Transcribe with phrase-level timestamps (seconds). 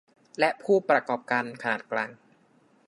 [0.39, 2.09] และผู้ประกอบการขนาดกลาง